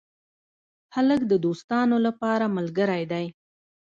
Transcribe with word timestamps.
هلک 0.95 1.21
د 1.31 1.33
دوستانو 1.45 1.97
لپاره 2.05 2.45
ملګری 2.57 3.03
دی. 3.11 3.25